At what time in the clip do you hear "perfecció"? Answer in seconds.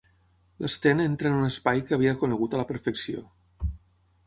2.73-3.25